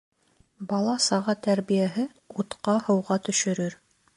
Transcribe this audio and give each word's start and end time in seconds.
Бала-саға 0.71 1.35
тәрбиәһе 1.49 2.07
утҡа-һыуға 2.45 3.23
төшөрөр. 3.29 3.79